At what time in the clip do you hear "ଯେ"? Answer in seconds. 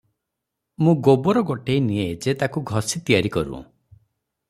2.25-2.35